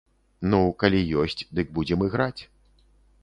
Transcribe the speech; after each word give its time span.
Ну, 0.51 0.59
калі 0.83 1.01
ёсць, 1.23 1.37
дык 1.59 1.67
будзем 1.77 1.99
іграць. 2.09 2.41